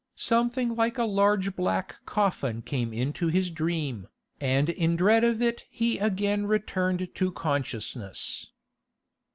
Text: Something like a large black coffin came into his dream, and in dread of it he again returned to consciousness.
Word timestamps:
Something 0.15 0.75
like 0.75 0.97
a 0.97 1.03
large 1.03 1.55
black 1.55 1.97
coffin 2.07 2.63
came 2.63 2.91
into 2.91 3.27
his 3.27 3.51
dream, 3.51 4.07
and 4.39 4.67
in 4.67 4.95
dread 4.95 5.23
of 5.23 5.43
it 5.43 5.67
he 5.69 5.99
again 5.99 6.47
returned 6.47 7.09
to 7.13 7.31
consciousness. 7.31 8.47